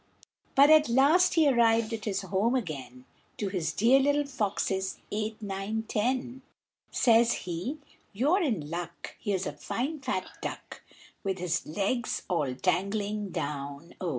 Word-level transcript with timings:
But 0.55 0.71
at 0.71 0.89
last 0.89 1.35
he 1.35 1.47
arrived 1.47 1.93
at 1.93 2.05
his 2.05 2.21
home 2.23 2.55
again, 2.55 3.05
To 3.37 3.49
his 3.49 3.71
dear 3.71 3.99
little 3.99 4.25
foxes, 4.25 4.97
eight, 5.11 5.39
nine, 5.43 5.83
ten, 5.87 6.41
Says 6.89 7.33
he 7.45 7.77
"You're 8.11 8.41
in 8.41 8.71
luck, 8.71 9.13
here's 9.19 9.45
a 9.45 9.51
fine 9.53 9.99
fat 9.99 10.27
duck 10.41 10.81
With 11.23 11.37
his 11.37 11.67
legs 11.67 12.23
all 12.27 12.53
dangling 12.55 13.29
down 13.29 13.93
o!" 14.01 14.09